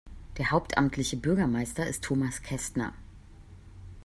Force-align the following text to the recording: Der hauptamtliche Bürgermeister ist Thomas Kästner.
Der 0.39 0.49
hauptamtliche 0.49 1.15
Bürgermeister 1.15 1.85
ist 1.85 2.03
Thomas 2.05 2.41
Kästner. 2.41 2.95